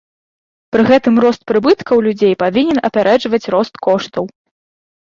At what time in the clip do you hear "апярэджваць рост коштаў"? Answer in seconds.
2.91-4.25